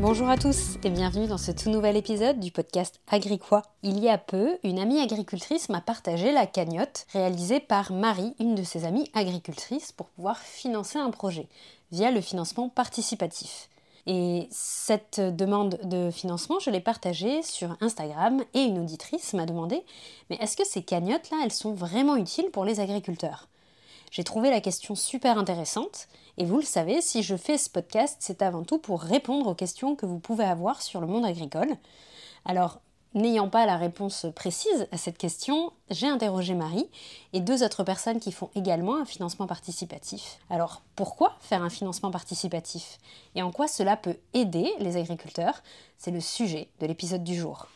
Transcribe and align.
Bonjour 0.00 0.28
à 0.28 0.36
tous 0.36 0.76
et 0.84 0.90
bienvenue 0.90 1.26
dans 1.26 1.38
ce 1.38 1.50
tout 1.50 1.70
nouvel 1.70 1.96
épisode 1.96 2.38
du 2.38 2.52
podcast 2.52 3.00
Agricois. 3.08 3.64
Il 3.82 3.98
y 3.98 4.08
a 4.08 4.16
peu, 4.16 4.56
une 4.62 4.78
amie 4.78 5.00
agricultrice 5.00 5.68
m'a 5.70 5.80
partagé 5.80 6.30
la 6.30 6.46
cagnotte 6.46 7.04
réalisée 7.12 7.58
par 7.58 7.90
Marie, 7.90 8.32
une 8.38 8.54
de 8.54 8.62
ses 8.62 8.84
amies 8.84 9.10
agricultrices, 9.12 9.90
pour 9.90 10.06
pouvoir 10.10 10.38
financer 10.38 11.00
un 11.00 11.10
projet 11.10 11.48
via 11.90 12.12
le 12.12 12.20
financement 12.20 12.68
participatif. 12.68 13.68
Et 14.06 14.46
cette 14.52 15.18
demande 15.18 15.80
de 15.82 16.12
financement, 16.12 16.60
je 16.60 16.70
l'ai 16.70 16.78
partagée 16.78 17.42
sur 17.42 17.76
Instagram 17.80 18.44
et 18.54 18.60
une 18.60 18.78
auditrice 18.78 19.34
m'a 19.34 19.46
demandé 19.46 19.82
Mais 20.30 20.36
est-ce 20.36 20.56
que 20.56 20.64
ces 20.64 20.84
cagnottes-là, 20.84 21.38
elles 21.42 21.52
sont 21.52 21.74
vraiment 21.74 22.14
utiles 22.14 22.50
pour 22.52 22.64
les 22.64 22.78
agriculteurs? 22.78 23.48
J'ai 24.10 24.24
trouvé 24.24 24.50
la 24.50 24.60
question 24.60 24.94
super 24.94 25.38
intéressante 25.38 26.08
et 26.38 26.44
vous 26.44 26.56
le 26.56 26.64
savez, 26.64 27.00
si 27.00 27.22
je 27.22 27.36
fais 27.36 27.58
ce 27.58 27.68
podcast, 27.68 28.16
c'est 28.20 28.42
avant 28.42 28.62
tout 28.62 28.78
pour 28.78 29.00
répondre 29.00 29.48
aux 29.48 29.54
questions 29.54 29.96
que 29.96 30.06
vous 30.06 30.18
pouvez 30.18 30.44
avoir 30.44 30.82
sur 30.82 31.00
le 31.00 31.06
monde 31.06 31.26
agricole. 31.26 31.76
Alors, 32.44 32.80
n'ayant 33.14 33.48
pas 33.48 33.66
la 33.66 33.76
réponse 33.76 34.26
précise 34.34 34.86
à 34.92 34.96
cette 34.96 35.18
question, 35.18 35.72
j'ai 35.90 36.06
interrogé 36.06 36.54
Marie 36.54 36.88
et 37.32 37.40
deux 37.40 37.62
autres 37.62 37.84
personnes 37.84 38.20
qui 38.20 38.32
font 38.32 38.50
également 38.54 38.96
un 38.96 39.04
financement 39.04 39.46
participatif. 39.46 40.38
Alors, 40.48 40.82
pourquoi 40.96 41.36
faire 41.40 41.62
un 41.62 41.70
financement 41.70 42.10
participatif? 42.10 42.98
Et 43.34 43.42
en 43.42 43.52
quoi 43.52 43.68
cela 43.68 43.96
peut 43.96 44.16
aider 44.32 44.72
les 44.78 44.96
agriculteurs? 44.96 45.62
C'est 45.98 46.10
le 46.10 46.20
sujet 46.20 46.68
de 46.80 46.86
l'épisode 46.86 47.24
du 47.24 47.34
jour. 47.34 47.66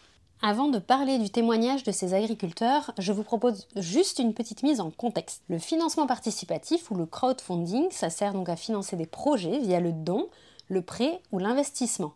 Avant 0.45 0.67
de 0.67 0.81
parler 0.81 1.21
du 1.21 1.31
témoignage 1.31 1.85
de 1.85 1.93
ces 1.93 2.15
agriculteurs, 2.15 2.93
je 2.98 3.12
vous 3.12 3.23
propose 3.23 3.69
juste 3.77 4.19
une 4.19 4.35
petite 4.35 4.65
mise 4.65 4.81
en 4.81 4.91
contexte. 4.91 5.45
Le 5.49 5.61
financement 5.61 6.09
participatif 6.09 6.91
ou 6.91 6.97
le 6.97 7.07
crowdfunding, 7.07 7.87
ça 7.93 8.11
sert 8.11 8.33
donc 8.33 8.49
à 8.49 8.57
financer 8.57 8.97
des 8.97 9.07
projets 9.07 9.61
via 9.61 9.79
le 9.79 9.93
don, 9.93 10.29
le 10.67 10.83
prêt 10.83 11.23
ou 11.31 11.39
l'investissement. 11.39 12.15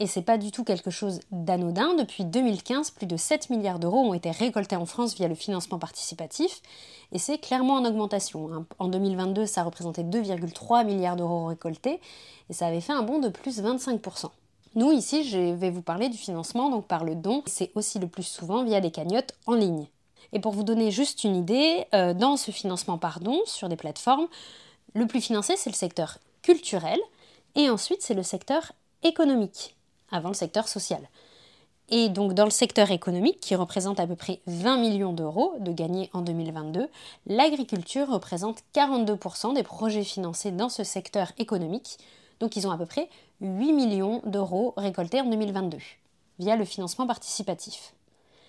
Et 0.00 0.08
c'est 0.08 0.22
pas 0.22 0.36
du 0.36 0.50
tout 0.50 0.64
quelque 0.64 0.90
chose 0.90 1.20
d'anodin. 1.30 1.94
Depuis 1.94 2.24
2015, 2.24 2.90
plus 2.90 3.06
de 3.06 3.16
7 3.16 3.50
milliards 3.50 3.78
d'euros 3.78 4.00
ont 4.00 4.14
été 4.14 4.32
récoltés 4.32 4.74
en 4.74 4.86
France 4.86 5.14
via 5.14 5.28
le 5.28 5.36
financement 5.36 5.78
participatif. 5.78 6.60
Et 7.12 7.20
c'est 7.20 7.38
clairement 7.38 7.74
en 7.74 7.84
augmentation. 7.84 8.52
Hein. 8.52 8.66
En 8.80 8.88
2022, 8.88 9.46
ça 9.46 9.62
représentait 9.62 10.02
2,3 10.02 10.84
milliards 10.84 11.14
d'euros 11.14 11.46
récoltés. 11.46 12.00
Et 12.50 12.52
ça 12.52 12.66
avait 12.66 12.80
fait 12.80 12.92
un 12.92 13.02
bond 13.02 13.20
de 13.20 13.28
plus 13.28 13.62
25%. 13.62 14.30
Nous, 14.78 14.92
ici, 14.92 15.24
je 15.24 15.38
vais 15.38 15.70
vous 15.70 15.82
parler 15.82 16.08
du 16.08 16.16
financement 16.16 16.70
donc 16.70 16.86
par 16.86 17.02
le 17.02 17.16
don. 17.16 17.42
C'est 17.46 17.72
aussi 17.74 17.98
le 17.98 18.06
plus 18.06 18.22
souvent 18.22 18.62
via 18.62 18.80
des 18.80 18.92
cagnottes 18.92 19.34
en 19.48 19.54
ligne. 19.54 19.88
Et 20.32 20.38
pour 20.38 20.52
vous 20.52 20.62
donner 20.62 20.92
juste 20.92 21.24
une 21.24 21.34
idée, 21.34 21.84
euh, 21.94 22.14
dans 22.14 22.36
ce 22.36 22.52
financement 22.52 22.96
par 22.96 23.18
don 23.18 23.40
sur 23.44 23.68
des 23.68 23.74
plateformes, 23.74 24.28
le 24.94 25.08
plus 25.08 25.20
financé, 25.20 25.54
c'est 25.56 25.70
le 25.70 25.74
secteur 25.74 26.18
culturel 26.42 27.00
et 27.56 27.68
ensuite 27.70 28.02
c'est 28.02 28.14
le 28.14 28.22
secteur 28.22 28.70
économique, 29.02 29.74
avant 30.12 30.28
le 30.28 30.34
secteur 30.34 30.68
social. 30.68 31.00
Et 31.88 32.08
donc 32.08 32.34
dans 32.34 32.44
le 32.44 32.50
secteur 32.52 32.92
économique, 32.92 33.40
qui 33.40 33.56
représente 33.56 33.98
à 33.98 34.06
peu 34.06 34.14
près 34.14 34.38
20 34.46 34.76
millions 34.76 35.12
d'euros 35.12 35.56
de 35.58 35.72
gagnés 35.72 36.08
en 36.12 36.20
2022, 36.20 36.86
l'agriculture 37.26 38.08
représente 38.08 38.62
42% 38.76 39.54
des 39.54 39.64
projets 39.64 40.04
financés 40.04 40.52
dans 40.52 40.68
ce 40.68 40.84
secteur 40.84 41.32
économique, 41.36 41.98
donc 42.40 42.56
ils 42.56 42.66
ont 42.66 42.70
à 42.70 42.78
peu 42.78 42.86
près 42.86 43.08
8 43.40 43.72
millions 43.72 44.22
d'euros 44.24 44.74
récoltés 44.76 45.20
en 45.20 45.26
2022 45.26 45.78
via 46.38 46.56
le 46.56 46.64
financement 46.64 47.06
participatif. 47.06 47.94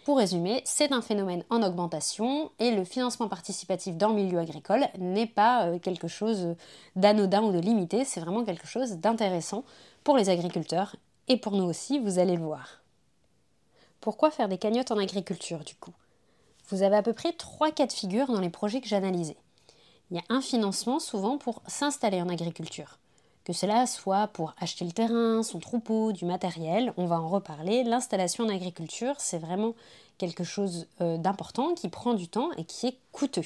Pour 0.05 0.17
résumer, 0.17 0.61
c'est 0.66 0.91
un 0.91 1.01
phénomène 1.01 1.44
en 1.50 1.61
augmentation 1.61 2.51
et 2.59 2.72
le 2.72 2.83
financement 2.83 3.27
participatif 3.27 3.95
dans 3.95 4.09
le 4.09 4.16
milieu 4.16 4.39
agricole 4.39 4.88
n'est 4.97 5.27
pas 5.27 5.66
euh, 5.66 5.79
quelque 5.79 6.07
chose 6.07 6.55
d'anodin 6.95 7.44
ou 7.44 7.51
de 7.51 7.59
limité, 7.59 8.05
c'est 8.05 8.19
vraiment 8.19 8.44
quelque 8.44 8.67
chose 8.67 8.94
d'intéressant 8.97 9.63
pour 10.03 10.17
les 10.17 10.29
agriculteurs 10.29 10.95
et 11.27 11.38
pour 11.38 11.53
nous 11.53 11.66
aussi, 11.66 12.00
vous 12.00 12.17
allez 12.17 12.35
le 12.35 12.44
voir. 12.44 12.81
Pourquoi 14.01 14.31
faire 14.31 14.47
des 14.47 14.57
cagnottes 14.57 14.91
en 14.91 14.97
agriculture 14.97 15.63
du 15.63 15.75
coup? 15.75 15.94
Vous 16.69 16.83
avez 16.83 16.95
à 16.95 17.03
peu 17.03 17.13
près 17.13 17.33
trois 17.33 17.71
cas 17.71 17.85
de 17.85 17.91
figure 17.91 18.27
dans 18.27 18.39
les 18.39 18.50
projets 18.50 18.81
que 18.81 18.88
j'analysais. 18.88 19.38
Il 20.09 20.17
y 20.17 20.19
a 20.19 20.23
un 20.29 20.41
financement 20.41 21.00
souvent 21.00 21.38
pour 21.38 21.61
s'installer 21.67 22.21
en 22.21 22.29
agriculture 22.29 22.99
que 23.50 23.54
cela 23.54 23.88
soit 23.88 24.28
pour 24.28 24.54
acheter 24.60 24.86
le 24.86 24.92
terrain, 24.92 25.42
son 25.42 25.58
troupeau, 25.58 26.12
du 26.12 26.24
matériel, 26.24 26.94
on 26.98 27.08
va 27.08 27.20
en 27.20 27.28
reparler. 27.28 27.84
L'installation 27.84 28.44
en 28.44 28.50
agriculture, 28.50 29.16
c'est 29.18 29.40
vraiment 29.40 29.74
quelque 30.20 30.44
chose 30.44 30.86
euh, 31.02 31.18
d'important 31.18 31.74
qui 31.74 31.90
prend 31.90 32.14
du 32.14 32.28
temps 32.28 32.52
et 32.60 32.64
qui 32.64 32.86
est 32.86 32.98
coûteux. 33.12 33.42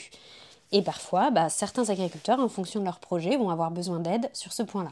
Et 0.74 0.82
parfois, 0.82 1.32
bah, 1.32 1.48
certains 1.48 1.90
agriculteurs, 1.90 2.42
en 2.42 2.50
fonction 2.50 2.82
de 2.82 2.86
leur 2.86 3.00
projet, 3.00 3.38
vont 3.38 3.50
avoir 3.50 3.72
besoin 3.72 4.00
d'aide 4.00 4.30
sur 4.34 4.52
ce 4.52 4.62
point-là. 4.62 4.92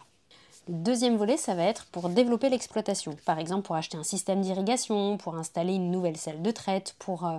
Le 0.70 0.76
deuxième 0.76 1.18
volet, 1.18 1.36
ça 1.36 1.56
va 1.56 1.64
être 1.64 1.88
pour 1.88 2.08
développer 2.08 2.48
l'exploitation. 2.48 3.18
Par 3.26 3.38
exemple, 3.38 3.64
pour 3.64 3.76
acheter 3.76 3.98
un 3.98 4.04
système 4.04 4.40
d'irrigation, 4.40 5.18
pour 5.18 5.36
installer 5.36 5.74
une 5.74 5.92
nouvelle 5.92 6.16
salle 6.16 6.42
de 6.42 6.52
traite, 6.52 6.96
pour 7.00 7.28
euh, 7.28 7.38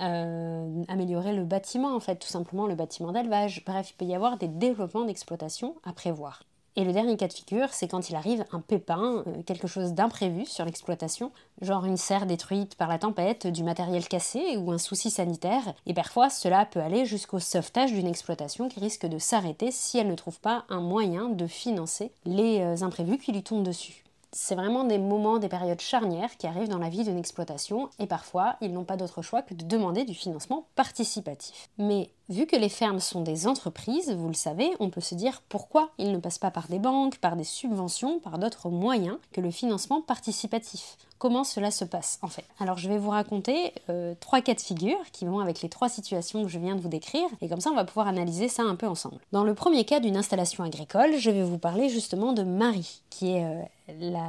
euh, 0.00 0.82
améliorer 0.88 1.32
le 1.32 1.44
bâtiment, 1.44 1.94
en 1.94 2.00
fait, 2.00 2.16
tout 2.16 2.26
simplement 2.26 2.66
le 2.66 2.74
bâtiment 2.74 3.12
d'élevage. 3.12 3.62
Bref, 3.64 3.90
il 3.90 3.94
peut 3.94 4.04
y 4.04 4.16
avoir 4.16 4.36
des 4.36 4.48
développements 4.48 5.04
d'exploitation 5.04 5.76
à 5.84 5.92
prévoir. 5.92 6.42
Et 6.76 6.84
le 6.84 6.92
dernier 6.92 7.16
cas 7.16 7.28
de 7.28 7.32
figure, 7.32 7.68
c'est 7.72 7.86
quand 7.86 8.10
il 8.10 8.16
arrive 8.16 8.44
un 8.50 8.60
pépin, 8.60 9.22
euh, 9.28 9.42
quelque 9.46 9.68
chose 9.68 9.92
d'imprévu 9.92 10.44
sur 10.44 10.64
l'exploitation, 10.64 11.30
genre 11.62 11.84
une 11.84 11.96
serre 11.96 12.26
détruite 12.26 12.74
par 12.74 12.88
la 12.88 12.98
tempête, 12.98 13.46
du 13.46 13.62
matériel 13.62 14.08
cassé 14.08 14.56
ou 14.56 14.72
un 14.72 14.78
souci 14.78 15.10
sanitaire. 15.10 15.74
Et 15.86 15.94
parfois, 15.94 16.30
cela 16.30 16.66
peut 16.66 16.80
aller 16.80 17.06
jusqu'au 17.06 17.38
sauvetage 17.38 17.92
d'une 17.92 18.08
exploitation 18.08 18.68
qui 18.68 18.80
risque 18.80 19.06
de 19.06 19.18
s'arrêter 19.18 19.70
si 19.70 19.98
elle 19.98 20.08
ne 20.08 20.16
trouve 20.16 20.40
pas 20.40 20.64
un 20.68 20.80
moyen 20.80 21.28
de 21.28 21.46
financer 21.46 22.10
les 22.24 22.60
euh, 22.60 22.84
imprévus 22.84 23.18
qui 23.18 23.30
lui 23.30 23.44
tombent 23.44 23.62
dessus 23.62 24.04
c'est 24.34 24.56
vraiment 24.56 24.84
des 24.84 24.98
moments, 24.98 25.38
des 25.38 25.48
périodes 25.48 25.80
charnières 25.80 26.36
qui 26.36 26.46
arrivent 26.46 26.68
dans 26.68 26.78
la 26.78 26.88
vie 26.88 27.04
d'une 27.04 27.18
exploitation 27.18 27.88
et 27.98 28.06
parfois 28.06 28.56
ils 28.60 28.72
n'ont 28.72 28.84
pas 28.84 28.96
d'autre 28.96 29.22
choix 29.22 29.42
que 29.42 29.54
de 29.54 29.64
demander 29.64 30.04
du 30.04 30.14
financement 30.14 30.66
participatif. 30.74 31.68
Mais 31.78 32.10
vu 32.28 32.46
que 32.46 32.56
les 32.56 32.68
fermes 32.68 33.00
sont 33.00 33.22
des 33.22 33.46
entreprises, 33.46 34.12
vous 34.12 34.28
le 34.28 34.34
savez, 34.34 34.70
on 34.80 34.90
peut 34.90 35.00
se 35.00 35.14
dire 35.14 35.42
pourquoi 35.48 35.90
ils 35.98 36.12
ne 36.12 36.18
passent 36.18 36.38
pas 36.38 36.50
par 36.50 36.68
des 36.68 36.78
banques, 36.78 37.18
par 37.18 37.36
des 37.36 37.44
subventions, 37.44 38.18
par 38.18 38.38
d'autres 38.38 38.70
moyens 38.70 39.18
que 39.32 39.40
le 39.40 39.50
financement 39.50 40.00
participatif 40.00 40.96
comment 41.24 41.44
cela 41.44 41.70
se 41.70 41.86
passe 41.86 42.18
en 42.20 42.28
fait? 42.28 42.44
Alors 42.60 42.76
je 42.76 42.86
vais 42.86 42.98
vous 42.98 43.08
raconter 43.08 43.72
euh, 43.88 44.14
trois 44.20 44.42
cas 44.42 44.52
de 44.52 44.60
figure 44.60 44.98
qui 45.10 45.24
vont 45.24 45.38
avec 45.38 45.62
les 45.62 45.70
trois 45.70 45.88
situations 45.88 46.42
que 46.42 46.50
je 46.50 46.58
viens 46.58 46.76
de 46.76 46.82
vous 46.82 46.88
décrire 46.88 47.26
et 47.40 47.48
comme 47.48 47.62
ça 47.62 47.70
on 47.70 47.74
va 47.74 47.84
pouvoir 47.86 48.08
analyser 48.08 48.48
ça 48.48 48.62
un 48.62 48.76
peu 48.76 48.86
ensemble. 48.86 49.16
Dans 49.32 49.42
le 49.42 49.54
premier 49.54 49.84
cas 49.84 50.00
d'une 50.00 50.18
installation 50.18 50.64
agricole, 50.64 51.16
je 51.16 51.30
vais 51.30 51.42
vous 51.42 51.56
parler 51.56 51.88
justement 51.88 52.34
de 52.34 52.42
Marie 52.42 53.00
qui 53.08 53.30
est 53.30 53.44
euh, 53.44 53.62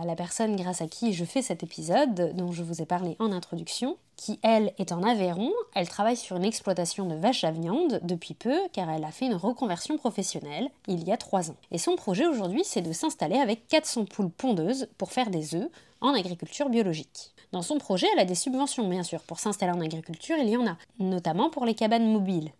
la, 0.06 0.16
personne 0.16 0.56
grâce 0.56 0.82
à 0.82 0.88
qui 0.88 1.12
je 1.12 1.26
fais 1.26 1.42
cet 1.42 1.64
épisode 1.64 2.34
dont 2.34 2.54
je 2.54 2.64
vous 2.64 2.82
ai 2.82 2.86
parlé 2.86 3.18
en 3.20 3.34
introduction 3.34 3.98
qui 4.16 4.40
elle 4.44 4.74
est 4.78 4.92
en 4.92 5.04
Aveyron, 5.04 5.52
elle 5.74 5.90
travaille 5.90 6.18
sur 6.18 6.38
une 6.38 6.46
exploitation 6.46 7.06
de 7.06 7.16
vaches 7.16 7.44
à 7.44 7.52
viande 7.52 8.00
depuis 8.04 8.34
peu 8.34 8.58
car 8.74 8.90
elle 8.90 9.04
a 9.04 9.12
fait 9.12 9.26
une 9.26 9.36
reconversion 9.36 9.98
professionnelle 9.98 10.70
il 10.88 11.08
y 11.08 11.12
a 11.12 11.18
trois 11.18 11.52
ans. 11.52 11.56
Et 11.72 11.78
son 11.78 11.96
projet 11.96 12.26
aujourd'hui 12.26 12.64
c'est 12.64 12.82
de 12.82 12.94
s'installer 12.94 13.38
avec 13.38 13.68
400 13.68 14.06
poules 14.06 14.30
pondeuses 14.30 14.88
pour 14.98 15.12
faire 15.12 15.30
des 15.30 15.56
œufs 15.56 15.70
en 16.02 16.14
agriculture 16.14 16.70
biologique. 16.70 17.32
Dans 17.52 17.62
son 17.62 17.78
projet, 17.78 18.08
elle 18.14 18.20
a 18.20 18.26
des 18.26 18.36
subventions, 18.36 18.88
bien 18.88 19.04
sûr. 19.04 19.22
Pour 19.22 19.40
s'installer 19.40 19.72
en 19.72 19.82
agriculture, 19.82 20.36
il 20.38 20.50
y 20.50 20.58
en 20.58 20.68
a, 20.68 20.78
notamment 21.00 21.50
pour 21.50 21.66
les 21.66 21.74
cabanes 21.74 22.12
mobiles. 22.12 22.52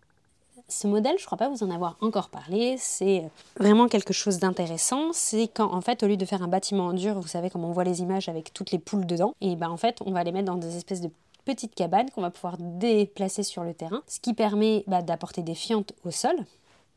Ce 0.68 0.88
modèle, 0.88 1.16
je 1.18 1.26
crois 1.26 1.38
pas 1.38 1.48
vous 1.48 1.62
en 1.62 1.70
avoir 1.70 1.96
encore 2.00 2.28
parlé, 2.28 2.76
c'est 2.76 3.22
vraiment 3.56 3.86
quelque 3.86 4.12
chose 4.12 4.38
d'intéressant. 4.38 5.12
C'est 5.12 5.46
quand, 5.46 5.72
en 5.72 5.80
fait, 5.80 6.02
au 6.02 6.08
lieu 6.08 6.16
de 6.16 6.24
faire 6.24 6.42
un 6.42 6.48
bâtiment 6.48 6.86
en 6.86 6.92
dur, 6.92 7.20
vous 7.20 7.28
savez, 7.28 7.50
comme 7.50 7.64
on 7.64 7.70
voit 7.70 7.84
les 7.84 8.00
images 8.00 8.28
avec 8.28 8.52
toutes 8.52 8.72
les 8.72 8.80
poules 8.80 9.06
dedans, 9.06 9.34
et 9.40 9.54
ben 9.54 9.68
en 9.68 9.76
fait, 9.76 9.98
on 10.04 10.10
va 10.10 10.24
les 10.24 10.32
mettre 10.32 10.46
dans 10.46 10.56
des 10.56 10.76
espèces 10.76 11.02
de 11.02 11.10
petites 11.46 11.74
cabanes 11.74 12.10
qu'on 12.10 12.20
va 12.20 12.30
pouvoir 12.30 12.56
déplacer 12.58 13.42
sur 13.42 13.64
le 13.64 13.72
terrain, 13.72 14.02
ce 14.06 14.20
qui 14.20 14.34
permet 14.34 14.84
bah, 14.86 15.00
d'apporter 15.00 15.42
des 15.42 15.54
fientes 15.54 15.94
au 16.04 16.10
sol, 16.10 16.36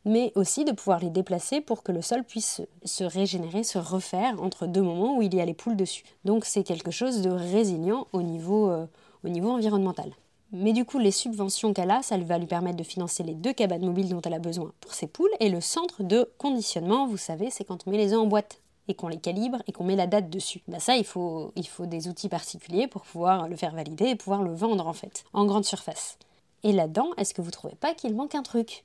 mais 0.03 0.33
aussi 0.35 0.65
de 0.65 0.71
pouvoir 0.71 0.99
les 0.99 1.09
déplacer 1.09 1.61
pour 1.61 1.83
que 1.83 1.91
le 1.91 2.01
sol 2.01 2.23
puisse 2.23 2.61
se 2.83 3.03
régénérer, 3.03 3.63
se 3.63 3.77
refaire 3.77 4.41
entre 4.41 4.65
deux 4.65 4.81
moments 4.81 5.17
où 5.17 5.21
il 5.21 5.33
y 5.33 5.39
a 5.39 5.45
les 5.45 5.53
poules 5.53 5.77
dessus. 5.77 6.03
Donc 6.25 6.43
c'est 6.45 6.63
quelque 6.63 6.91
chose 6.91 7.21
de 7.21 7.29
résilient 7.29 8.07
au 8.11 8.21
niveau, 8.21 8.69
euh, 8.69 8.85
au 9.23 9.29
niveau 9.29 9.51
environnemental. 9.51 10.11
Mais 10.51 10.73
du 10.73 10.83
coup, 10.83 10.97
les 10.97 11.11
subventions 11.11 11.73
qu'elle 11.73 11.91
a, 11.91 12.01
ça 12.01 12.17
va 12.17 12.39
lui 12.39 12.47
permettre 12.47 12.77
de 12.77 12.83
financer 12.83 13.21
les 13.21 13.35
deux 13.35 13.53
cabanes 13.53 13.85
mobiles 13.85 14.09
dont 14.09 14.21
elle 14.21 14.33
a 14.33 14.39
besoin 14.39 14.71
pour 14.81 14.93
ses 14.93 15.05
poules 15.05 15.29
et 15.39 15.49
le 15.49 15.61
centre 15.61 16.01
de 16.01 16.27
conditionnement, 16.39 17.07
vous 17.07 17.17
savez, 17.17 17.51
c'est 17.51 17.63
quand 17.63 17.85
on 17.85 17.91
met 17.91 17.97
les 17.97 18.13
œufs 18.13 18.19
en 18.19 18.25
boîte. 18.25 18.59
Et 18.89 18.95
qu'on 18.95 19.07
les 19.07 19.19
calibre 19.19 19.59
et 19.67 19.71
qu'on 19.71 19.85
met 19.85 19.95
la 19.95 20.07
date 20.07 20.29
dessus. 20.29 20.61
Bah 20.67 20.79
ça, 20.79 20.97
il 20.97 21.05
faut, 21.05 21.53
des 21.79 22.07
outils 22.09 22.27
particuliers 22.27 22.87
pour 22.87 23.03
pouvoir 23.03 23.47
le 23.47 23.55
faire 23.55 23.73
valider 23.73 24.07
et 24.07 24.15
pouvoir 24.15 24.43
le 24.43 24.53
vendre 24.53 24.85
en 24.87 24.93
fait, 24.93 25.23
en 25.31 25.45
grande 25.45 25.63
surface. 25.63 26.17
Et 26.63 26.73
là-dedans, 26.73 27.11
est-ce 27.15 27.33
que 27.33 27.41
vous 27.41 27.51
trouvez 27.51 27.75
pas 27.75 27.93
qu'il 27.93 28.13
manque 28.15 28.35
un 28.35 28.43
truc? 28.43 28.83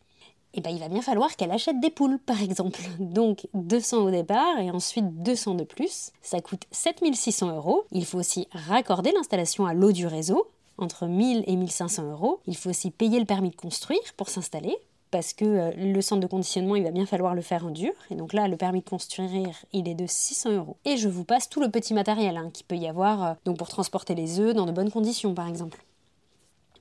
Eh 0.57 0.61
ben, 0.61 0.71
il 0.71 0.79
va 0.79 0.89
bien 0.89 1.03
falloir 1.03 1.35
qu'elle 1.35 1.51
achète 1.51 1.81
des 1.81 1.91
poules, 1.91 2.21
par 2.21 2.41
exemple. 2.41 2.81
Donc 3.01 3.49
200 3.55 4.05
au 4.05 4.11
départ 4.11 4.61
et 4.61 4.71
ensuite 4.71 5.23
200 5.23 5.55
de 5.55 5.65
plus. 5.65 6.13
Ça 6.23 6.41
coûte 6.41 6.63
7600 6.71 7.57
euros. 7.57 7.85
Il 7.91 8.05
faut 8.05 8.19
aussi 8.19 8.47
raccorder 8.53 9.11
l'installation 9.11 9.67
à 9.67 9.75
l'eau 9.75 9.91
du 9.91 10.07
réseau, 10.07 10.47
entre 10.79 11.07
1000 11.07 11.43
et 11.49 11.57
1500 11.57 12.11
euros. 12.13 12.41
Il 12.47 12.57
faut 12.57 12.71
aussi 12.71 12.93
payer 12.93 13.19
le 13.19 13.25
permis 13.25 13.51
de 13.51 13.57
construire 13.57 14.01
pour 14.17 14.29
s'installer, 14.29 14.77
parce 15.15 15.33
que 15.33 15.45
euh, 15.45 15.71
le 15.77 16.03
centre 16.03 16.21
de 16.21 16.27
conditionnement, 16.27 16.75
il 16.75 16.83
va 16.83 16.91
bien 16.91 17.07
falloir 17.07 17.37
le 17.37 17.41
faire 17.41 17.65
en 17.65 17.71
dur. 17.71 17.93
Et 18.11 18.17
donc 18.17 18.33
là, 18.33 18.49
le 18.49 18.57
permis 18.57 18.81
de 18.81 18.89
construire, 18.89 19.65
il 19.73 19.87
est 19.89 19.95
de 19.95 20.07
600 20.09 20.51
euros. 20.51 20.77
Et 20.85 20.97
je 20.97 21.09
vous 21.09 21.23
passe 21.23 21.49
tout 21.49 21.61
le 21.61 21.71
petit 21.71 21.95
matériel 21.95 22.37
hein, 22.37 22.51
qu'il 22.53 22.67
peut 22.67 22.75
y 22.75 22.89
avoir 22.89 23.23
euh, 23.23 23.35
donc 23.45 23.57
pour 23.57 23.69
transporter 23.69 24.17
les 24.17 24.41
œufs 24.41 24.57
dans 24.57 24.67
de 24.67 24.73
bonnes 24.73 24.91
conditions, 24.91 25.33
par 25.33 25.47
exemple. 25.47 25.85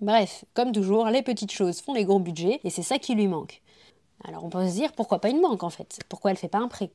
Bref, 0.02 0.46
comme 0.56 0.72
toujours, 0.72 1.06
les 1.10 1.22
petites 1.22 1.52
choses 1.52 1.80
font 1.80 1.94
les 1.94 2.06
gros 2.06 2.18
budgets 2.18 2.60
et 2.64 2.72
c'est 2.72 2.82
ça 2.82 2.98
qui 2.98 3.14
lui 3.14 3.28
manque. 3.28 3.62
Alors 4.24 4.44
on 4.44 4.50
peut 4.50 4.68
se 4.68 4.74
dire 4.74 4.94
pourquoi 4.94 5.20
pas 5.20 5.30
une 5.30 5.40
banque 5.40 5.62
en 5.62 5.70
fait? 5.70 6.00
Pourquoi 6.10 6.32
elle 6.32 6.38
fait 6.38 6.48
pas 6.48 6.58
un 6.58 6.68
prêt? 6.68 6.90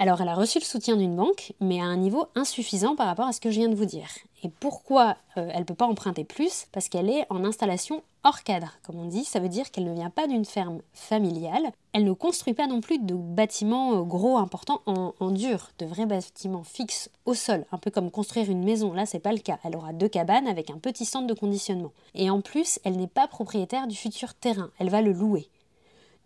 Alors 0.00 0.22
elle 0.22 0.28
a 0.28 0.34
reçu 0.34 0.58
le 0.58 0.64
soutien 0.64 0.96
d'une 0.96 1.14
banque, 1.14 1.52
mais 1.60 1.78
à 1.78 1.84
un 1.84 1.98
niveau 1.98 2.26
insuffisant 2.34 2.96
par 2.96 3.06
rapport 3.06 3.26
à 3.26 3.32
ce 3.34 3.40
que 3.40 3.50
je 3.50 3.60
viens 3.60 3.68
de 3.68 3.74
vous 3.74 3.84
dire. 3.84 4.08
Et 4.42 4.48
pourquoi 4.48 5.18
euh, 5.36 5.50
elle 5.52 5.60
ne 5.60 5.64
peut 5.64 5.74
pas 5.74 5.86
emprunter 5.86 6.24
plus? 6.24 6.66
Parce 6.72 6.88
qu'elle 6.88 7.10
est 7.10 7.26
en 7.28 7.44
installation 7.44 8.02
hors 8.24 8.42
cadre, 8.42 8.72
comme 8.82 8.98
on 8.98 9.04
dit, 9.04 9.24
ça 9.24 9.40
veut 9.40 9.50
dire 9.50 9.70
qu'elle 9.70 9.84
ne 9.84 9.92
vient 9.92 10.08
pas 10.08 10.26
d'une 10.26 10.46
ferme 10.46 10.80
familiale, 10.94 11.70
elle 11.92 12.04
ne 12.04 12.14
construit 12.14 12.54
pas 12.54 12.66
non 12.66 12.80
plus 12.80 12.98
de 12.98 13.14
bâtiments 13.14 13.98
euh, 13.98 14.02
gros 14.02 14.38
importants 14.38 14.80
en, 14.86 15.12
en, 15.20 15.30
dur, 15.32 15.68
de 15.78 15.84
vrais 15.84 16.06
bâtiments 16.06 16.64
fixes 16.64 17.10
au 17.26 17.34
sol, 17.34 17.66
un 17.70 17.76
peu 17.76 17.90
comme 17.90 18.10
construire 18.10 18.50
une 18.50 18.64
maison, 18.64 18.94
là 18.94 19.04
c'est 19.04 19.18
pas 19.18 19.32
le 19.32 19.38
cas, 19.38 19.58
elle 19.64 19.76
aura 19.76 19.92
deux 19.92 20.08
cabanes 20.08 20.48
avec 20.48 20.70
un 20.70 20.78
petit 20.78 21.04
centre 21.04 21.26
de 21.26 21.34
conditionnement. 21.34 21.92
Et 22.14 22.30
en 22.30 22.40
plus, 22.40 22.80
elle 22.84 22.96
n'est 22.96 23.06
pas 23.06 23.28
propriétaire 23.28 23.86
du 23.86 23.96
futur 23.96 24.32
terrain, 24.32 24.70
elle 24.78 24.88
va 24.88 25.02
le 25.02 25.12
louer. 25.12 25.50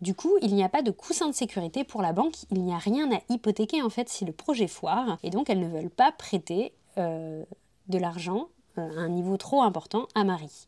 Du 0.01 0.13
coup, 0.13 0.33
il 0.41 0.53
n'y 0.53 0.63
a 0.63 0.69
pas 0.69 0.81
de 0.81 0.91
coussin 0.91 1.29
de 1.29 1.33
sécurité 1.33 1.83
pour 1.83 2.01
la 2.01 2.11
banque, 2.11 2.35
il 2.51 2.61
n'y 2.61 2.73
a 2.73 2.77
rien 2.77 3.11
à 3.13 3.21
hypothéquer 3.29 3.81
en 3.81 3.89
fait 3.89 4.09
si 4.09 4.25
le 4.25 4.33
projet 4.33 4.67
foire, 4.67 5.17
et 5.23 5.29
donc 5.29 5.49
elles 5.49 5.59
ne 5.59 5.69
veulent 5.69 5.89
pas 5.89 6.11
prêter 6.11 6.73
euh, 6.97 7.43
de 7.87 7.97
l'argent 7.97 8.49
euh, 8.77 8.97
à 8.97 9.01
un 9.01 9.09
niveau 9.09 9.37
trop 9.37 9.63
important 9.63 10.07
à 10.13 10.23
Marie. 10.23 10.67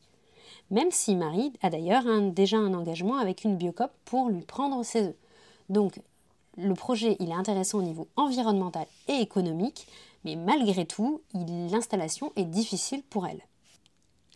Même 0.72 0.92
si 0.92 1.16
Marie 1.16 1.54
a 1.62 1.70
d'ailleurs 1.70 2.04
déjà 2.32 2.58
un 2.58 2.74
engagement 2.74 3.18
avec 3.18 3.44
une 3.44 3.58
biocop 3.58 3.92
pour 4.06 4.30
lui 4.30 4.42
prendre 4.42 4.84
ses 4.84 5.08
œufs. 5.08 5.16
Donc 5.70 6.00
le 6.58 6.74
projet 6.74 7.16
il 7.20 7.30
est 7.30 7.36
intéressant 7.36 7.80
au 7.80 7.84
niveau 7.84 8.08
environnemental 8.16 8.86
et 9.08 9.22
économique, 9.22 9.88
mais 10.26 10.36
malgré 10.36 10.86
tout, 10.86 11.22
l'installation 11.34 12.32
est 12.36 12.46
difficile 12.46 13.04
pour 13.04 13.28
elle. 13.28 13.42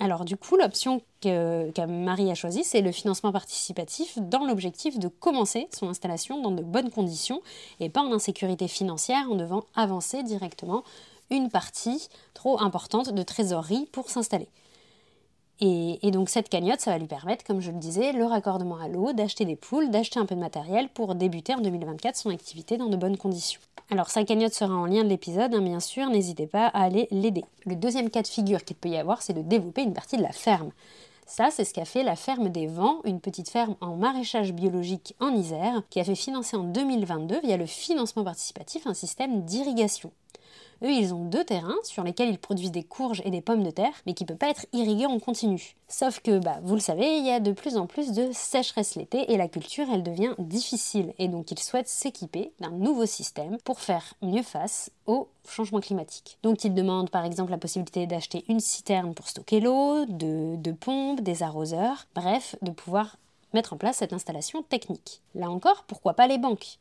Alors 0.02 0.26
du 0.26 0.36
coup, 0.36 0.58
l'option 0.58 1.04
que, 1.22 1.86
Marie 1.86 2.32
a 2.32 2.34
choisie, 2.34 2.64
c'est 2.64 2.82
le 2.82 2.92
financement 2.92 3.32
participatif 3.32 4.18
dans 4.18 4.48
l'objectif 4.48 4.98
de 4.98 5.08
commencer 5.08 5.68
son 5.72 5.90
installation 5.90 6.42
dans 6.42 6.50
de 6.50 6.64
bonnes 6.64 6.90
conditions 6.90 7.44
et 7.80 7.88
pas 7.88 8.02
en 8.02 8.12
insécurité 8.12 8.68
financière 8.68 9.30
en 9.30 9.36
devant 9.36 9.64
avancer 9.76 10.24
directement 10.24 10.84
une 11.30 11.52
partie 11.52 12.10
trop 12.34 12.60
importante 12.60 13.14
de 13.14 13.22
trésorerie 13.22 13.88
pour 13.92 14.10
s'installer. 14.10 14.50
Et, 15.64 16.10
donc 16.10 16.30
cette 16.30 16.50
cagnotte, 16.50 16.82
ça 16.82 16.92
va 16.92 16.98
lui 16.98 17.06
permettre, 17.06 17.46
comme 17.46 17.62
je 17.62 17.70
le 17.70 17.78
disais, 17.78 18.14
le 18.14 18.26
raccordement 18.26 18.78
à 18.78 18.88
l'eau, 18.88 19.14
d'acheter 19.14 19.46
des 19.46 19.56
poules, 19.56 19.92
d'acheter 19.92 20.20
un 20.20 20.26
peu 20.26 20.34
de 20.34 20.40
matériel 20.40 20.90
pour 20.90 21.14
débuter 21.14 21.54
en 21.54 21.62
2024 21.62 22.16
son 22.16 22.32
activité 22.32 22.78
dans 22.78 22.90
de 22.90 22.98
bonnes 22.98 23.18
conditions. 23.18 23.62
Alors 23.92 24.10
sa 24.10 24.24
cagnotte 24.24 24.56
sera 24.56 24.74
en 24.74 24.86
lien 24.86 25.04
de 25.04 25.10
l'épisode, 25.10 25.54
hein, 25.54 25.62
bien 25.62 25.80
sûr, 25.80 26.10
n'hésitez 26.10 26.48
pas 26.48 26.66
à 26.68 26.82
aller 26.84 27.08
l'aider. 27.12 27.46
Le 27.66 27.76
deuxième 27.76 28.10
cas 28.10 28.24
de 28.24 28.28
figure 28.28 28.64
qu'il 28.64 28.76
peut 28.76 28.90
y 28.90 28.98
avoir, 28.98 29.22
c'est 29.22 29.34
de 29.34 29.44
développer 29.44 29.84
une 29.84 29.94
partie 29.94 30.18
de 30.18 30.24
la 30.24 30.32
ferme. 30.32 30.72
Ça, 31.28 31.50
c'est 31.52 31.64
ce 31.64 31.74
qu'a 31.74 31.86
fait 31.86 32.04
la 32.04 32.16
ferme 32.16 32.50
des 32.50 32.66
Vents, 32.66 32.98
une 33.06 33.22
petite 33.22 33.50
ferme 33.50 33.76
en 33.82 33.96
maraîchage 33.96 34.54
biologique 34.54 35.16
en 35.20 35.30
Isère, 35.30 35.84
qui 35.92 36.00
a 36.00 36.04
fait 36.04 36.16
financer 36.16 36.58
en 36.58 36.64
2022 36.64 37.40
via 37.42 37.56
le 37.56 37.68
financement 37.68 38.24
participatif 38.24 38.88
un 38.88 38.96
système 38.96 39.44
d'irrigation. 39.44 40.12
Eux, 40.84 40.92
ils 40.92 41.14
ont 41.14 41.26
deux 41.26 41.44
terrains 41.44 41.78
sur 41.84 42.04
lesquels 42.04 42.30
ils 42.30 42.40
produisent 42.40 42.72
des 42.72 42.84
courges 42.84 43.22
et 43.24 43.30
des 43.30 43.42
pommes 43.42 43.64
de 43.64 43.70
terre, 43.70 43.94
mais 44.06 44.14
qui 44.14 44.24
ne 44.24 44.30
peuvent 44.30 44.38
pas 44.38 44.50
être 44.50 44.66
irrigués 44.74 45.06
en 45.06 45.20
continu. 45.20 45.76
Sauf 45.88 46.20
que, 46.22 46.40
bah, 46.40 46.60
vous 46.64 46.74
le 46.74 46.82
savez, 46.82 47.18
il 47.18 47.26
y 47.26 47.32
a 47.32 47.40
de 47.40 47.52
plus 47.52 47.78
en 47.78 47.86
plus 47.86 48.14
de 48.14 48.30
sécheresse 48.32 48.96
l'été 48.96 49.32
et 49.32 49.38
la 49.38 49.48
culture, 49.48 49.86
elle 49.94 50.04
devient 50.04 50.34
difficile. 50.40 51.14
Et 51.20 51.28
donc, 51.28 51.52
ils 51.52 51.60
souhaitent 51.60 51.88
s'équiper 51.88 52.52
d'un 52.60 52.72
nouveau 52.72 53.06
système 53.06 53.58
pour 53.64 53.80
faire 53.80 54.16
mieux 54.22 54.44
face 54.44 54.90
au 55.06 55.28
changement 55.48 55.82
climatique. 55.82 56.38
Donc, 56.42 56.64
ils 56.64 56.74
demandent 56.74 57.10
par 57.10 57.26
exemple 57.26 57.52
la 57.52 57.58
possibilité 57.58 58.08
d'acheter 58.08 58.44
une 58.48 58.60
citerne 58.60 59.14
pour 59.14 59.28
stocker 59.28 59.60
l'eau, 59.60 60.06
de, 60.06 60.56
de 60.56 60.72
pompes, 60.72 61.22
des 61.22 61.44
arroseurs, 61.44 62.08
bref, 62.16 62.56
de 62.62 62.72
pouvoir 62.72 63.18
mettre 63.54 63.74
en 63.74 63.78
place 63.78 63.98
cette 63.98 64.14
installation 64.14 64.64
technique. 64.64 65.22
Là 65.36 65.50
encore, 65.50 65.84
pourquoi 65.84 66.14
pas 66.14 66.28
les 66.28 66.38
banques? 66.38 66.78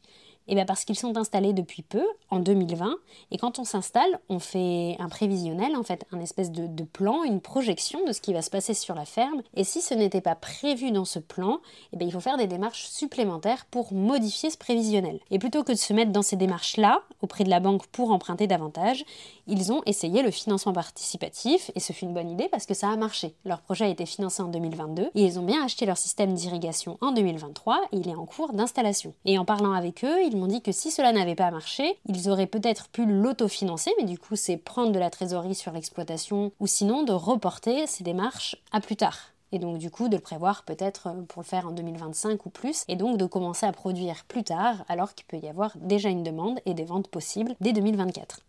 Eh 0.51 0.55
bien 0.57 0.65
parce 0.65 0.85
qu'ils 0.85 0.99
sont 0.99 1.17
installés 1.17 1.53
depuis 1.53 1.83
peu, 1.83 2.05
en 2.29 2.41
2020, 2.41 2.97
et 3.31 3.39
quand 3.39 3.61
on 3.61 3.65
s'installe, 3.65 4.19
on 4.29 4.41
fait 4.41 4.97
un 4.99 5.09
prévisionnel, 5.09 5.77
en 5.77 5.85
fait, 5.85 6.05
un 6.11 6.19
espèce 6.19 6.51
de, 6.51 6.85
plan, 6.85 7.23
une 7.23 7.41
projection 7.41 8.05
de 8.05 8.13
ce 8.13 8.21
qui 8.21 8.33
va 8.33 8.43
se 8.43 8.51
passer 8.51 8.75
sur 8.75 8.97
la 8.97 9.05
ferme, 9.05 9.43
et 9.55 9.63
si 9.63 9.81
ce 9.81 9.95
n'était 9.95 10.21
pas 10.21 10.35
prévu 10.35 10.91
dans 10.91 11.05
ce 11.05 11.21
plan, 11.21 11.61
eh 11.93 11.97
bien 11.97 12.09
il 12.09 12.11
faut 12.11 12.21
faire 12.21 12.37
des 12.37 12.49
démarches 12.49 12.89
supplémentaires 12.89 13.65
pour 13.71 13.93
modifier 13.93 14.51
ce 14.51 14.59
prévisionnel. 14.59 15.21
Et 15.31 15.39
plutôt 15.39 15.63
que 15.63 15.71
de 15.71 15.77
se 15.77 15.93
mettre 15.93 16.11
dans 16.11 16.23
ces 16.23 16.37
démarches-là, 16.37 17.03
auprès 17.23 17.45
de 17.45 17.51
la 17.51 17.61
banque 17.61 17.87
pour 17.87 18.11
emprunter 18.11 18.49
davantage, 18.49 19.05
ils 19.51 19.73
ont 19.73 19.83
essayé 19.85 20.23
le 20.23 20.31
financement 20.31 20.73
participatif, 20.73 21.71
et 21.75 21.81
ce 21.81 21.93
fut 21.93 22.05
une 22.05 22.15
bonne 22.15 22.31
idée 22.31 22.49
parce 22.49 22.67
que 22.67 22.75
ça 22.75 22.89
a 22.89 22.97
marché. 22.97 23.35
Leur 23.45 23.61
projet 23.61 23.85
a 23.85 23.89
été 23.89 24.07
financé 24.07 24.43
en 24.43 24.49
2022, 24.49 25.11
et 25.15 25.25
ils 25.25 25.39
ont 25.39 25.45
bien 25.45 25.65
acheté 25.65 25.87
leur 25.87 25.99
système 25.99 26.35
d'irrigation 26.35 26.97
en 27.01 27.13
2023, 27.13 27.81
et 27.93 27.97
il 27.97 28.09
est 28.09 28.15
en 28.15 28.27
cours 28.27 28.53
d'installation. 28.53 29.13
Et 29.25 29.39
en 29.39 29.45
parlant 29.45 29.73
avec 29.73 30.05
eux, 30.05 30.23
ils 30.25 30.37
m'ont 30.37 30.47
dit 30.47 30.63
que 30.63 30.73
si 30.73 30.91
cela 30.91 31.13
n'avait 31.13 31.35
pas 31.35 31.51
marché, 31.51 31.99
ils 32.07 32.31
auraient 32.31 32.47
peut-être 32.47 32.89
pu 32.89 33.05
l'autofinancer, 33.05 33.93
mais 33.99 34.05
du 34.05 34.19
coup 34.19 34.37
c'est 34.37 34.57
prendre 34.57 34.93
de 34.93 34.99
la 34.99 35.11
trésorerie 35.11 35.55
sur 35.55 35.73
l'exploitation, 35.73 36.53
ou 36.61 36.67
sinon 36.67 37.03
de 37.03 37.13
reporter 37.13 37.87
ces 37.87 38.05
démarches 38.05 38.57
à 38.73 38.81
plus 38.81 38.97
tard 38.97 39.33
et 39.53 39.59
donc 39.59 39.79
du 39.79 39.91
coup 39.91 40.09
de 40.09 40.17
le 40.17 40.23
prévoir 40.23 40.63
peut-être 40.63 41.09
pour 41.29 41.43
le 41.43 41.47
faire 41.47 41.67
en 41.67 41.73
2025 41.73 42.47
ou 42.47 42.51
plus, 42.51 42.85
et 42.89 42.97
donc 42.97 43.17
de 43.17 43.27
commencer 43.27 43.67
à 43.67 43.73
produire 43.73 44.25
plus 44.29 44.45
tard 44.45 44.85
alors 44.89 45.15
qu'il 45.15 45.27
peut 45.27 45.39
y 45.39 45.49
avoir 45.49 45.77
déjà 45.77 46.09
une 46.09 46.23
demande 46.23 46.61
et 46.67 46.75
des 46.75 46.85
ventes 46.85 47.09
possibles 47.09 47.55
dès 47.61 47.73
2024. 47.73 48.41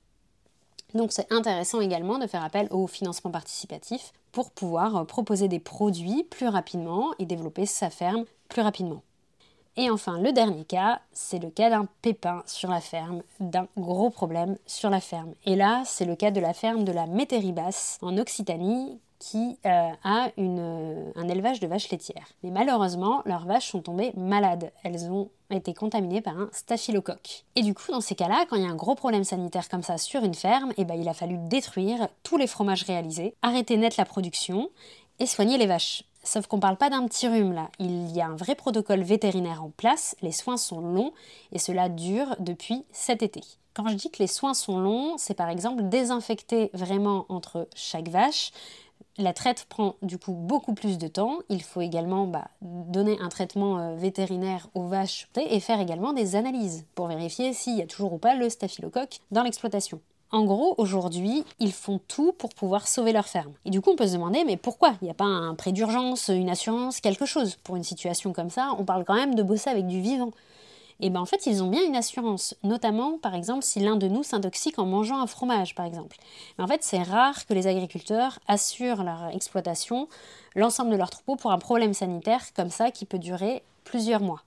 Donc 0.93 1.11
c'est 1.11 1.31
intéressant 1.31 1.81
également 1.81 2.19
de 2.19 2.27
faire 2.27 2.43
appel 2.43 2.67
au 2.71 2.87
financement 2.87 3.31
participatif 3.31 4.13
pour 4.31 4.51
pouvoir 4.51 4.95
euh, 4.95 5.03
proposer 5.03 5.47
des 5.47 5.59
produits 5.59 6.23
plus 6.23 6.47
rapidement 6.47 7.11
et 7.19 7.25
développer 7.25 7.65
sa 7.65 7.89
ferme 7.89 8.25
plus 8.49 8.61
rapidement. 8.61 9.03
Et 9.77 9.89
enfin, 9.89 10.19
le 10.19 10.33
dernier 10.33 10.65
cas, 10.65 10.99
c'est 11.13 11.39
le 11.39 11.49
cas 11.49 11.69
d'un 11.69 11.87
pépin 12.01 12.43
sur 12.45 12.69
la 12.69 12.81
ferme, 12.81 13.21
d'un 13.39 13.67
gros 13.77 14.09
problème 14.09 14.57
sur 14.65 14.89
la 14.89 14.99
ferme. 14.99 15.33
Et 15.45 15.55
là, 15.55 15.83
c'est 15.85 16.03
le 16.03 16.17
cas 16.17 16.31
de 16.31 16.41
la 16.41 16.53
ferme 16.53 16.83
de 16.83 16.91
la 16.91 17.07
Météribas 17.07 17.97
en 18.01 18.17
Occitanie 18.17 18.99
qui 19.21 19.59
euh, 19.67 19.89
a 20.03 20.31
une, 20.35 21.13
un 21.15 21.27
élevage 21.27 21.59
de 21.59 21.67
vaches 21.67 21.91
laitières. 21.91 22.27
Mais 22.43 22.49
malheureusement, 22.49 23.21
leurs 23.25 23.45
vaches 23.45 23.69
sont 23.69 23.81
tombées 23.81 24.13
malades. 24.17 24.71
Elles 24.83 25.11
ont 25.11 25.29
été 25.51 25.75
contaminées 25.75 26.21
par 26.21 26.39
un 26.39 26.49
staphylocoque. 26.51 27.45
Et 27.55 27.61
du 27.61 27.75
coup, 27.75 27.91
dans 27.91 28.01
ces 28.01 28.15
cas-là, 28.15 28.45
quand 28.49 28.55
il 28.55 28.63
y 28.63 28.65
a 28.65 28.69
un 28.69 28.75
gros 28.75 28.95
problème 28.95 29.23
sanitaire 29.23 29.69
comme 29.69 29.83
ça 29.83 29.99
sur 29.99 30.23
une 30.23 30.33
ferme, 30.33 30.73
eh 30.77 30.85
ben, 30.85 30.95
il 30.99 31.07
a 31.07 31.13
fallu 31.13 31.37
détruire 31.37 32.07
tous 32.23 32.37
les 32.37 32.47
fromages 32.47 32.81
réalisés, 32.81 33.35
arrêter 33.43 33.77
net 33.77 33.95
la 33.95 34.05
production 34.05 34.71
et 35.19 35.27
soigner 35.27 35.59
les 35.59 35.67
vaches. 35.67 36.03
Sauf 36.23 36.47
qu'on 36.47 36.57
ne 36.57 36.61
parle 36.61 36.77
pas 36.77 36.89
d'un 36.89 37.05
petit 37.05 37.27
rhume 37.27 37.53
là, 37.53 37.69
il 37.77 38.11
y 38.11 38.21
a 38.21 38.27
un 38.27 38.35
vrai 38.35 38.55
protocole 38.55 39.01
vétérinaire 39.01 39.63
en 39.63 39.69
place, 39.69 40.15
les 40.21 40.31
soins 40.31 40.57
sont 40.57 40.79
longs 40.79 41.13
et 41.51 41.59
cela 41.59 41.89
dure 41.89 42.35
depuis 42.39 42.85
cet 42.91 43.21
été. 43.21 43.41
Quand 43.73 43.87
je 43.87 43.95
dis 43.95 44.11
que 44.11 44.19
les 44.19 44.27
soins 44.27 44.53
sont 44.53 44.79
longs, 44.79 45.15
c'est 45.17 45.33
par 45.33 45.49
exemple 45.49 45.83
désinfecter 45.83 46.69
vraiment 46.73 47.25
entre 47.29 47.67
chaque 47.73 48.09
vache, 48.09 48.51
la 49.17 49.33
traite 49.33 49.65
prend 49.69 49.95
du 50.01 50.17
coup 50.17 50.33
beaucoup 50.33 50.73
plus 50.73 50.97
de 50.97 51.07
temps. 51.07 51.39
Il 51.49 51.61
faut 51.61 51.81
également 51.81 52.27
bah, 52.27 52.47
donner 52.61 53.17
un 53.19 53.29
traitement 53.29 53.79
euh, 53.79 53.95
vétérinaire 53.95 54.67
aux 54.73 54.87
vaches 54.87 55.27
et 55.35 55.59
faire 55.59 55.79
également 55.79 56.13
des 56.13 56.35
analyses 56.35 56.85
pour 56.95 57.07
vérifier 57.07 57.53
s'il 57.53 57.77
y 57.77 57.81
a 57.81 57.87
toujours 57.87 58.13
ou 58.13 58.17
pas 58.17 58.35
le 58.35 58.49
staphylocoque 58.49 59.19
dans 59.31 59.43
l'exploitation. 59.43 59.99
En 60.33 60.45
gros, 60.45 60.75
aujourd'hui, 60.77 61.43
ils 61.59 61.73
font 61.73 61.99
tout 62.07 62.31
pour 62.31 62.51
pouvoir 62.51 62.87
sauver 62.87 63.11
leur 63.11 63.27
ferme. 63.27 63.51
Et 63.65 63.69
du 63.69 63.81
coup, 63.81 63.89
on 63.91 63.97
peut 63.97 64.07
se 64.07 64.13
demander, 64.13 64.45
mais 64.45 64.55
pourquoi? 64.55 64.93
Il 65.01 65.05
n'y 65.05 65.11
a 65.11 65.15
pas 65.15 65.25
un 65.25 65.55
prêt 65.55 65.73
d'urgence, 65.73 66.29
une 66.29 66.49
assurance, 66.49 67.01
quelque 67.01 67.25
chose? 67.25 67.57
Pour 67.63 67.75
une 67.75 67.83
situation 67.83 68.31
comme 68.31 68.49
ça, 68.49 68.73
on 68.79 68.85
parle 68.85 69.03
quand 69.03 69.15
même 69.15 69.35
de 69.35 69.43
bosser 69.43 69.69
avec 69.69 69.87
du 69.87 69.99
vivant. 69.99 70.31
Et 71.01 71.09
bien 71.09 71.21
en 71.21 71.25
fait, 71.25 71.47
ils 71.47 71.63
ont 71.63 71.67
bien 71.67 71.83
une 71.83 71.95
assurance, 71.95 72.55
notamment 72.63 73.17
par 73.17 73.33
exemple 73.33 73.63
si 73.63 73.79
l'un 73.79 73.95
de 73.95 74.07
nous 74.07 74.21
s'intoxique 74.23 74.77
en 74.77 74.85
mangeant 74.85 75.19
un 75.19 75.27
fromage, 75.27 75.73
par 75.73 75.85
exemple. 75.85 76.15
Mais 76.57 76.63
en 76.63 76.67
fait, 76.67 76.83
c'est 76.83 77.01
rare 77.01 77.45
que 77.47 77.53
les 77.55 77.65
agriculteurs 77.65 78.39
assurent 78.47 79.03
leur 79.03 79.29
exploitation, 79.33 80.07
l'ensemble 80.55 80.91
de 80.91 80.97
leur 80.97 81.09
troupeau 81.09 81.35
pour 81.35 81.51
un 81.51 81.57
problème 81.57 81.95
sanitaire 81.95 82.53
comme 82.55 82.69
ça 82.69 82.91
qui 82.91 83.05
peut 83.05 83.19
durer 83.19 83.63
plusieurs 83.83 84.21
mois. 84.21 84.43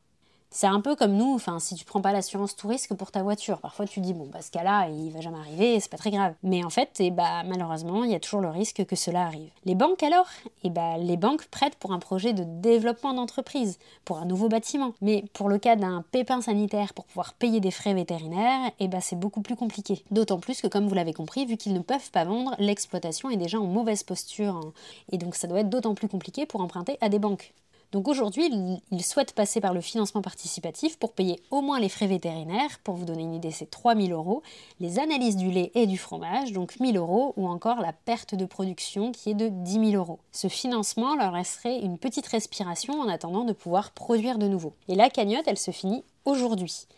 C'est 0.57 0.69
un 0.69 0.81
peu 0.81 0.95
comme 0.95 1.17
nous, 1.17 1.41
si 1.59 1.75
tu 1.75 1.85
prends 1.85 2.01
pas 2.01 2.13
l'assurance 2.13 2.55
tout 2.55 2.69
risque 2.69 2.95
pour 2.95 3.11
ta 3.11 3.25
voiture, 3.25 3.59
parfois 3.59 3.87
tu 3.87 3.99
dis, 3.99 4.15
bon, 4.15 4.29
bah, 4.33 4.41
ce 4.41 4.53
cas-là, 4.53 4.89
il 4.89 5.11
va 5.11 5.21
jamais 5.21 5.39
arriver, 5.39 5.81
c'est 5.81 5.91
pas 5.91 5.97
très 5.97 6.13
grave. 6.13 6.35
Mais 6.45 6.63
en 6.63 6.71
fait, 6.71 6.91
et 7.01 7.07
eh 7.07 7.11
bah, 7.11 7.43
malheureusement, 7.43 8.05
il 8.05 8.13
y 8.13 8.15
a 8.15 8.21
toujours 8.21 8.41
le 8.41 8.51
risque 8.51 8.87
que 8.87 8.95
cela 8.95 9.23
arrive. 9.23 9.51
Les 9.65 9.75
banques 9.75 10.05
alors? 10.05 10.29
Et 10.63 10.69
eh 10.69 10.71
bah, 10.71 10.97
les 10.97 11.17
banques 11.17 11.47
prêtent 11.47 11.75
pour 11.75 11.93
un 11.93 11.99
projet 11.99 12.35
de 12.35 12.45
développement 12.45 13.15
d'entreprise, 13.15 13.81
pour 14.05 14.19
un 14.19 14.27
nouveau 14.27 14.49
bâtiment. 14.49 14.95
Mais 15.01 15.25
pour 15.33 15.49
le 15.49 15.59
cas 15.59 15.75
d'un 15.75 16.05
pépin 16.13 16.41
sanitaire 16.41 16.95
pour 16.95 17.07
pouvoir 17.07 17.35
payer 17.35 17.59
des 17.59 17.73
frais 17.73 17.95
vétérinaires, 17.95 18.69
et 18.79 18.85
eh 18.85 18.89
bah, 18.89 19.01
c'est 19.01 19.19
beaucoup 19.19 19.43
plus 19.43 19.57
compliqué. 19.57 20.05
D'autant 20.13 20.39
plus 20.39 20.61
que, 20.61 20.69
comme 20.69 20.87
vous 20.87 20.95
l'avez 20.95 21.15
compris, 21.15 21.47
vu 21.47 21.57
qu'ils 21.57 21.75
ne 21.75 21.81
peuvent 21.81 22.13
pas 22.13 22.25
vendre, 22.25 22.55
l'exploitation 22.61 23.29
est 23.29 23.37
déjà 23.37 23.59
en 23.59 23.67
mauvaise 23.67 24.05
posture. 24.05 24.55
Hein. 24.55 24.73
Et 25.11 25.19
donc 25.19 25.35
ça 25.35 25.49
doit 25.49 25.59
être 25.59 25.69
d'autant 25.69 25.97
plus 25.97 26.07
compliqué 26.07 26.47
pour 26.47 26.61
emprunter 26.61 26.97
à 27.01 27.09
des 27.09 27.19
banques. 27.19 27.53
Donc 27.95 28.09
aujourd'hui, 28.09 28.51
ils 28.91 29.05
souhaitent 29.05 29.35
passer 29.35 29.61
par 29.61 29.73
le 29.73 29.81
financement 29.81 30.21
participatif 30.21 30.99
pour 30.99 31.13
payer 31.13 31.41
au 31.53 31.63
moins 31.63 31.79
les 31.79 31.89
frais 31.89 32.09
vétérinaires. 32.09 32.81
Pour 32.83 32.97
vous 32.97 33.05
donner 33.05 33.23
une 33.23 33.35
idée, 33.35 33.53
c'est 33.53 33.71
3000 33.71 34.11
euros. 34.11 34.43
Les 34.81 34.99
analyses 34.99 35.37
du 35.37 35.49
lait 35.49 35.71
et 35.77 35.87
du 35.87 35.97
fromage, 35.97 36.51
donc 36.51 36.81
1000 36.81 36.97
euros, 36.97 37.35
ou 37.37 37.47
encore 37.47 37.81
la 37.81 37.93
perte 37.93 38.35
de 38.35 38.47
production 38.47 39.13
qui 39.13 39.31
est 39.31 39.35
de 39.35 39.47
10 39.49 39.93
000 39.93 39.93
euros. 39.93 40.19
Ce 40.33 40.49
financement 40.49 41.15
leur 41.15 41.31
laisserait 41.31 41.79
une 41.79 41.97
petite 41.97 42.27
respiration 42.27 42.95
en 43.01 43.07
attendant 43.07 43.45
de 43.45 43.53
pouvoir 43.53 43.93
produire 43.93 44.39
de 44.39 44.49
nouveau. 44.49 44.73
Et 44.89 44.97
la 44.97 45.09
cagnotte, 45.09 45.47
elle 45.47 45.57
se 45.57 45.71
finit 45.71 46.03
aujourd'hui. 46.25 46.89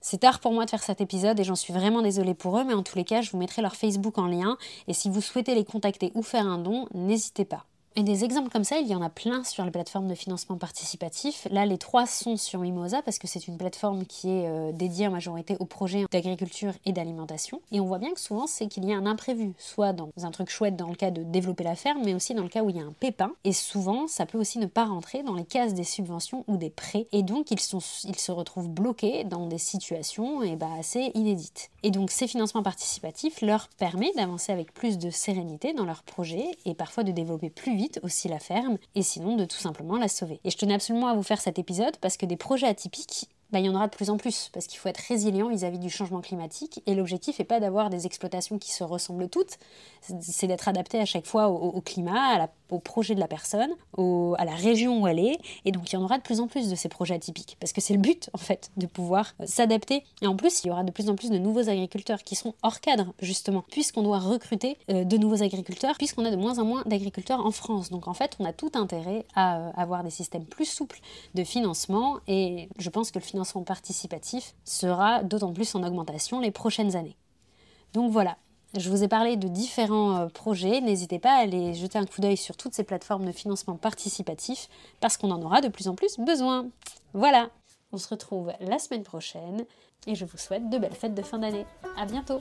C'est 0.00 0.20
tard 0.20 0.40
pour 0.40 0.52
moi 0.54 0.64
de 0.64 0.70
faire 0.70 0.82
cet 0.82 1.02
épisode 1.02 1.38
et 1.40 1.44
j'en 1.44 1.56
suis 1.56 1.74
vraiment 1.74 2.00
désolée 2.00 2.32
pour 2.32 2.58
eux, 2.58 2.64
mais 2.64 2.72
en 2.72 2.82
tous 2.82 2.96
les 2.96 3.04
cas, 3.04 3.20
je 3.20 3.30
vous 3.32 3.38
mettrai 3.38 3.60
leur 3.60 3.76
Facebook 3.76 4.16
en 4.16 4.28
lien 4.28 4.56
et 4.88 4.94
si 4.94 5.10
vous 5.10 5.20
souhaitez 5.20 5.54
les 5.54 5.66
contacter 5.66 6.10
ou 6.14 6.22
faire 6.22 6.46
un 6.46 6.56
don, 6.56 6.88
n'hésitez 6.94 7.44
pas. 7.44 7.66
Et 7.94 8.02
des 8.02 8.24
exemples 8.24 8.48
comme 8.48 8.64
ça, 8.64 8.78
il 8.78 8.86
y 8.86 8.94
en 8.94 9.02
a 9.02 9.10
plein 9.10 9.44
sur 9.44 9.64
les 9.64 9.70
plateformes 9.70 10.08
de 10.08 10.14
financement 10.14 10.56
participatif. 10.56 11.46
Là, 11.50 11.66
les 11.66 11.76
trois 11.76 12.06
sont 12.06 12.38
sur 12.38 12.60
Mimosa 12.60 13.02
parce 13.02 13.18
que 13.18 13.26
c'est 13.26 13.46
une 13.48 13.58
plateforme 13.58 14.06
qui 14.06 14.30
est 14.30 14.48
euh, 14.48 14.72
dédiée 14.72 15.08
en 15.08 15.10
majorité 15.10 15.58
aux 15.60 15.66
projets 15.66 16.06
d'agriculture 16.10 16.72
et 16.86 16.92
d'alimentation. 16.92 17.60
Et 17.70 17.80
on 17.80 17.84
voit 17.84 17.98
bien 17.98 18.14
que 18.14 18.20
souvent, 18.20 18.46
c'est 18.46 18.66
qu'il 18.66 18.86
y 18.86 18.94
a 18.94 18.96
un 18.96 19.04
imprévu, 19.04 19.52
soit 19.58 19.92
dans 19.92 20.08
un 20.22 20.30
truc 20.30 20.48
chouette 20.48 20.74
dans 20.74 20.88
le 20.88 20.94
cas 20.94 21.10
de 21.10 21.22
développer 21.22 21.64
la 21.64 21.74
ferme, 21.74 22.00
mais 22.02 22.14
aussi 22.14 22.32
dans 22.32 22.42
le 22.42 22.48
cas 22.48 22.62
où 22.62 22.70
il 22.70 22.76
y 22.76 22.80
a 22.80 22.84
un 22.84 22.94
pépin. 22.98 23.32
Et 23.44 23.52
souvent, 23.52 24.06
ça 24.06 24.24
peut 24.24 24.38
aussi 24.38 24.58
ne 24.58 24.66
pas 24.66 24.86
rentrer 24.86 25.22
dans 25.22 25.34
les 25.34 25.44
cases 25.44 25.74
des 25.74 25.84
subventions 25.84 26.44
ou 26.48 26.56
des 26.56 26.70
prêts. 26.70 27.08
Et 27.12 27.22
donc, 27.22 27.50
ils, 27.50 27.60
se 27.60 28.32
retrouvent 28.32 28.70
bloqués 28.70 29.24
dans 29.24 29.46
des 29.46 29.58
situations 29.58 30.42
et 30.42 30.52
eh 30.52 30.56
bah, 30.56 30.68
assez 30.78 31.10
inédites. 31.14 31.70
Et 31.82 31.90
donc, 31.90 32.10
ces 32.10 32.26
financements 32.26 32.62
participatifs 32.62 33.42
leur 33.42 33.68
permettent 33.68 34.16
d'avancer 34.16 34.50
avec 34.50 34.72
plus 34.72 34.96
de 34.96 35.10
sérénité 35.10 35.74
dans 35.74 35.84
leur 35.84 36.02
projet 36.04 36.46
et 36.64 36.74
parfois 36.74 37.04
de 37.04 37.12
développer 37.12 37.50
plus 37.50 37.76
vite 37.76 37.81
aussi 38.02 38.28
la 38.28 38.38
ferme, 38.38 38.78
et 38.94 39.02
sinon 39.02 39.36
de 39.36 39.44
tout 39.44 39.56
simplement 39.56 39.98
la 39.98 40.08
sauver. 40.08 40.40
Et 40.44 40.50
je 40.50 40.56
tenais 40.56 40.74
absolument 40.74 41.08
à 41.08 41.14
vous 41.14 41.22
faire 41.22 41.40
cet 41.40 41.58
épisode 41.58 41.96
parce 41.98 42.16
que 42.16 42.26
des 42.26 42.36
projets 42.36 42.66
atypiques, 42.66 43.28
bah, 43.52 43.58
il 43.60 43.66
y 43.66 43.68
en 43.68 43.74
aura 43.74 43.86
de 43.86 43.94
plus 43.94 44.08
en 44.08 44.16
plus, 44.16 44.48
parce 44.52 44.66
qu'il 44.66 44.78
faut 44.78 44.88
être 44.88 45.02
résilient 45.08 45.48
vis-à-vis 45.48 45.78
du 45.78 45.90
changement 45.90 46.22
climatique, 46.22 46.82
et 46.86 46.94
l'objectif 46.94 47.38
n'est 47.38 47.44
pas 47.44 47.60
d'avoir 47.60 47.90
des 47.90 48.06
exploitations 48.06 48.58
qui 48.58 48.72
se 48.72 48.82
ressemblent 48.82 49.28
toutes, 49.28 49.58
c'est 50.20 50.46
d'être 50.46 50.68
adapté 50.68 50.98
à 50.98 51.04
chaque 51.04 51.26
fois 51.26 51.48
au, 51.48 51.80
climat, 51.82 52.48
au 52.70 52.78
projet 52.78 53.14
de 53.14 53.20
la 53.20 53.28
personne, 53.28 53.70
à 53.98 54.44
la 54.44 54.54
région 54.54 55.02
où 55.02 55.06
elle 55.06 55.18
est, 55.18 55.38
et 55.66 55.70
donc 55.70 55.92
il 55.92 55.96
y 55.96 55.98
en 55.98 56.02
aura 56.02 56.16
de 56.16 56.22
plus 56.22 56.40
en 56.40 56.48
plus 56.48 56.70
de 56.70 56.74
ces 56.74 56.88
projets 56.88 57.14
atypiques, 57.14 57.58
parce 57.60 57.72
que 57.72 57.82
c'est 57.82 57.92
le 57.92 58.00
but 58.00 58.30
en 58.32 58.38
fait, 58.38 58.70
de 58.78 58.86
pouvoir 58.86 59.34
euh, 59.40 59.44
s'adapter, 59.46 60.04
et 60.22 60.26
en 60.26 60.34
plus 60.34 60.64
il 60.64 60.68
y 60.68 60.70
aura 60.70 60.82
de 60.82 60.90
plus 60.90 61.10
en 61.10 61.14
plus 61.14 61.30
de 61.30 61.38
nouveaux 61.38 61.68
agriculteurs 61.68 62.22
qui 62.22 62.36
seront 62.36 62.54
hors 62.62 62.80
cadre, 62.80 63.12
justement, 63.20 63.64
puisqu'on 63.70 64.02
doit 64.02 64.18
recruter 64.18 64.78
euh, 64.90 65.04
de 65.04 65.16
nouveaux 65.18 65.42
agriculteurs, 65.42 65.96
puisqu'on 65.98 66.24
a 66.24 66.30
de 66.30 66.36
moins 66.36 66.58
en 66.58 66.64
moins 66.64 66.82
d'agriculteurs 66.86 67.44
en 67.44 67.50
France, 67.50 67.90
donc 67.90 68.08
en 68.08 68.14
fait 68.14 68.36
on 68.38 68.46
a 68.46 68.54
tout 68.54 68.72
intérêt 68.74 69.26
à 69.34 69.58
euh, 69.58 69.70
avoir 69.76 70.02
des 70.02 70.10
systèmes 70.10 70.46
plus 70.46 70.64
souples 70.64 71.00
de 71.34 71.44
financement, 71.44 72.18
et 72.26 72.70
je 72.78 72.88
pense 72.88 73.10
que 73.10 73.18
le 73.18 73.24
financement 73.24 73.41
participatif 73.64 74.54
sera 74.64 75.22
d'autant 75.22 75.52
plus 75.52 75.74
en 75.74 75.82
augmentation 75.82 76.40
les 76.40 76.50
prochaines 76.50 76.96
années. 76.96 77.16
Donc 77.92 78.10
voilà, 78.10 78.36
je 78.76 78.88
vous 78.88 79.02
ai 79.02 79.08
parlé 79.08 79.36
de 79.36 79.48
différents 79.48 80.16
euh, 80.16 80.26
projets, 80.28 80.80
n'hésitez 80.80 81.18
pas 81.18 81.34
à 81.34 81.42
aller 81.42 81.74
jeter 81.74 81.98
un 81.98 82.06
coup 82.06 82.20
d'œil 82.20 82.38
sur 82.38 82.56
toutes 82.56 82.74
ces 82.74 82.84
plateformes 82.84 83.26
de 83.26 83.32
financement 83.32 83.76
participatif 83.76 84.68
parce 85.00 85.16
qu'on 85.16 85.30
en 85.30 85.42
aura 85.42 85.60
de 85.60 85.68
plus 85.68 85.88
en 85.88 85.94
plus 85.94 86.18
besoin. 86.18 86.66
Voilà, 87.12 87.50
on 87.92 87.98
se 87.98 88.08
retrouve 88.08 88.52
la 88.60 88.78
semaine 88.78 89.02
prochaine 89.02 89.66
et 90.06 90.14
je 90.14 90.24
vous 90.24 90.38
souhaite 90.38 90.70
de 90.70 90.78
belles 90.78 90.94
fêtes 90.94 91.14
de 91.14 91.22
fin 91.22 91.38
d'année. 91.38 91.66
À 91.98 92.06
bientôt 92.06 92.40